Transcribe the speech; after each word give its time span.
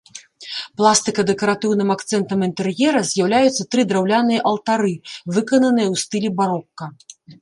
Пластыка-дэкаратыўным 0.79 1.89
акцэнтам 1.95 2.39
інтэр'ера 2.47 3.01
з'яўляюцца 3.11 3.63
тры 3.75 3.81
драўляныя 3.91 4.41
алтары, 4.53 4.93
выкананыя 5.37 5.87
ў 5.93 5.95
стылі 6.07 6.29
барока. 6.41 6.85